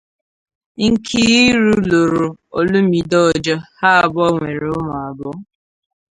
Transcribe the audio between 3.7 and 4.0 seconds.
ha